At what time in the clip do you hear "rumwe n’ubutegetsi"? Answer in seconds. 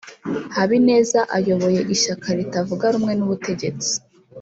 2.93-3.91